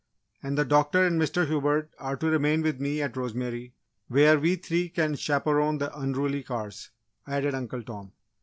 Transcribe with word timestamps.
"And 0.41 0.57
the 0.57 0.65
doctor 0.65 1.05
and 1.05 1.21
Mr. 1.21 1.45
Hubert 1.45 1.91
are 1.99 2.15
to 2.17 2.25
remain 2.31 2.63
with 2.63 2.81
me 2.81 3.03
at 3.03 3.15
Rosemary 3.15 3.75
where 4.07 4.39
we 4.39 4.55
three 4.55 4.89
can 4.89 5.13
chaperone 5.13 5.77
the 5.77 5.95
unruly 5.95 6.41
cars," 6.41 6.89
added 7.27 7.53
Uncle 7.53 7.83
Tom. 7.83 8.11